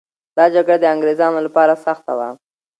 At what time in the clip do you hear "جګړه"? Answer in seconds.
0.55-0.77